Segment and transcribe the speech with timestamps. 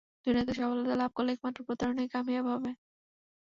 [0.25, 2.71] দুনিয়াতে সফলতা লাভ করলে একমাত্র প্রতারণাই কামিয়াব হবে।